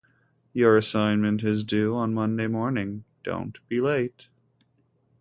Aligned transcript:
Your 0.51 0.77
assignment 0.77 1.43
is 1.43 1.63
due 1.63 1.95
on 1.95 2.15
Monday 2.15 2.47
morning. 2.47 3.03
Don't 3.23 3.59
be 3.69 3.79
late. 3.79 4.29